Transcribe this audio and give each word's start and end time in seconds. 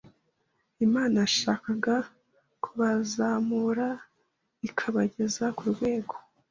Imana 0.85 1.15
yashakaga 1.23 1.95
kubazamura 2.63 3.87
ikabageza 4.67 5.45
ku 5.57 5.63
rwego 5.73 6.15